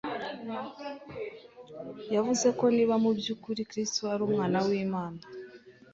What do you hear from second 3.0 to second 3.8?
mu by’ukuri